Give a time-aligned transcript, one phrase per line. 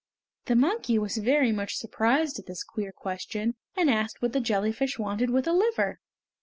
[0.45, 4.97] The monkey was very much surprised at this queer question, and asked what the jellyfish
[4.97, 5.99] wanted with a liver.